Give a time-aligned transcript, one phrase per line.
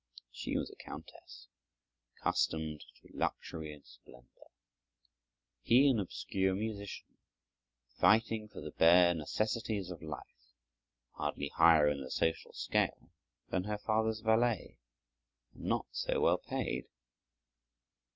[0.31, 1.47] She was a countess,
[2.17, 4.49] accustomed to luxury and splendor;
[5.61, 7.05] he an obscure musician
[7.99, 10.55] fighting for the bare necessities of life,
[11.11, 13.11] hardly higher in the social scale
[13.51, 14.79] than her father's valet
[15.53, 16.87] and not so well paid.